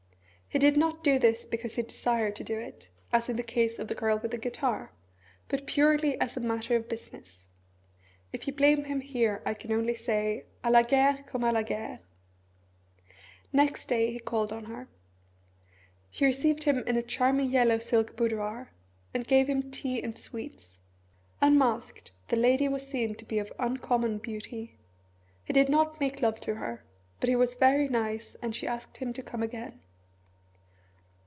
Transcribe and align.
He 0.53 0.59
did 0.59 0.75
not 0.75 1.01
do 1.01 1.17
this 1.17 1.45
because 1.45 1.75
he 1.75 1.81
desired 1.83 2.35
to 2.35 2.43
do 2.43 2.59
it, 2.59 2.89
as 3.13 3.29
in 3.29 3.37
the 3.37 3.41
case 3.41 3.79
of 3.79 3.87
the 3.87 3.95
Girl 3.95 4.17
with 4.17 4.31
the 4.31 4.37
Guitar, 4.37 4.91
but 5.47 5.65
purely 5.65 6.19
as 6.19 6.35
a 6.35 6.41
matter 6.41 6.75
of 6.75 6.89
business. 6.89 7.47
If 8.33 8.47
you 8.47 8.53
blame 8.53 8.83
him 8.83 8.99
here 8.99 9.41
I 9.45 9.53
can 9.53 9.71
only 9.71 9.95
say 9.95 10.43
"à 10.61 10.69
la 10.69 10.81
guerre 10.83 11.23
comme 11.25 11.43
à 11.43 11.53
la 11.53 11.61
guerre" 11.61 12.01
Next 13.63 13.85
day 13.87 14.11
he 14.11 14.19
called 14.19 14.51
on 14.51 14.65
her. 14.65 14.89
She 16.09 16.25
received 16.25 16.63
him 16.65 16.79
in 16.79 16.97
a 16.97 17.01
charming 17.01 17.49
yellow 17.49 17.79
silk 17.79 18.17
boudoir 18.17 18.73
and 19.13 19.25
gave 19.25 19.47
him 19.47 19.71
tea 19.71 20.03
and 20.03 20.17
sweets. 20.17 20.81
Unmasked, 21.39 22.11
the 22.27 22.35
lady 22.35 22.67
was 22.67 22.85
seen 22.85 23.15
to 23.15 23.23
be 23.23 23.39
of 23.39 23.53
uncommon 23.57 24.17
beauty. 24.17 24.75
He 25.45 25.53
did 25.53 25.69
not 25.69 26.01
make 26.01 26.21
love 26.21 26.41
to 26.41 26.55
her 26.55 26.83
but 27.21 27.29
he 27.29 27.37
was 27.37 27.55
very 27.55 27.87
nice, 27.87 28.35
and 28.41 28.53
she 28.53 28.67
asked 28.67 28.97
him 28.97 29.13
to 29.13 29.23
come 29.23 29.41
again. 29.41 29.79